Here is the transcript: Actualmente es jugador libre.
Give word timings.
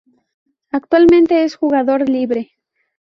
Actualmente 0.71 1.43
es 1.43 1.53
jugador 1.55 2.09
libre. 2.09 2.53